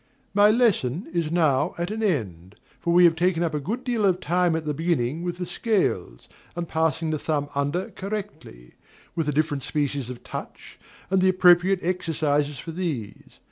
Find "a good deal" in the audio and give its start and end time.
3.53-4.03